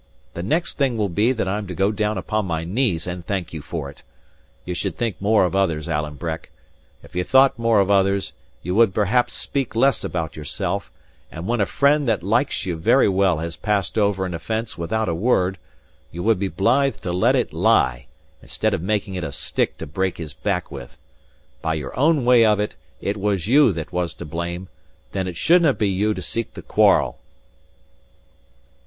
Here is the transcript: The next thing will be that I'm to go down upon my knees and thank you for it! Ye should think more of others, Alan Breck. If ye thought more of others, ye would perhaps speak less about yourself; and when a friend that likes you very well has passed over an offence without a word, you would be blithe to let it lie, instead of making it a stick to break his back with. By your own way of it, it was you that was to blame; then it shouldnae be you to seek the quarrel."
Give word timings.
The 0.33 0.41
next 0.41 0.79
thing 0.79 0.97
will 0.97 1.09
be 1.09 1.31
that 1.31 1.47
I'm 1.47 1.67
to 1.67 1.75
go 1.75 1.91
down 1.91 2.17
upon 2.17 2.47
my 2.47 2.63
knees 2.63 3.05
and 3.05 3.23
thank 3.23 3.53
you 3.53 3.61
for 3.61 3.87
it! 3.87 4.01
Ye 4.65 4.73
should 4.73 4.97
think 4.97 5.21
more 5.21 5.45
of 5.45 5.55
others, 5.55 5.87
Alan 5.87 6.15
Breck. 6.15 6.49
If 7.03 7.15
ye 7.15 7.21
thought 7.21 7.59
more 7.59 7.79
of 7.79 7.91
others, 7.91 8.31
ye 8.63 8.71
would 8.71 8.95
perhaps 8.95 9.33
speak 9.35 9.75
less 9.75 10.03
about 10.03 10.35
yourself; 10.35 10.89
and 11.31 11.47
when 11.47 11.61
a 11.61 11.67
friend 11.67 12.07
that 12.07 12.23
likes 12.23 12.65
you 12.65 12.77
very 12.77 13.07
well 13.07 13.37
has 13.37 13.55
passed 13.55 13.95
over 13.95 14.25
an 14.25 14.33
offence 14.33 14.75
without 14.75 15.07
a 15.07 15.13
word, 15.13 15.59
you 16.11 16.23
would 16.23 16.39
be 16.39 16.47
blithe 16.47 16.95
to 17.01 17.11
let 17.13 17.35
it 17.35 17.53
lie, 17.53 18.07
instead 18.41 18.73
of 18.73 18.81
making 18.81 19.13
it 19.13 19.23
a 19.23 19.31
stick 19.31 19.77
to 19.77 19.85
break 19.85 20.17
his 20.17 20.33
back 20.33 20.71
with. 20.71 20.97
By 21.61 21.75
your 21.75 21.95
own 21.95 22.25
way 22.25 22.43
of 22.43 22.59
it, 22.59 22.75
it 23.01 23.17
was 23.17 23.45
you 23.45 23.71
that 23.73 23.93
was 23.93 24.15
to 24.15 24.25
blame; 24.25 24.67
then 25.11 25.27
it 25.27 25.35
shouldnae 25.37 25.77
be 25.77 25.89
you 25.89 26.15
to 26.15 26.23
seek 26.23 26.55
the 26.55 26.63
quarrel." 26.63 27.19